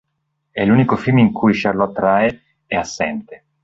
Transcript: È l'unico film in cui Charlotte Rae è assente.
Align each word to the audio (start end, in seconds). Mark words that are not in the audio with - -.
È 0.49 0.65
l'unico 0.65 0.95
film 0.95 1.19
in 1.19 1.31
cui 1.31 1.53
Charlotte 1.53 1.99
Rae 2.01 2.41
è 2.65 2.73
assente. 2.75 3.43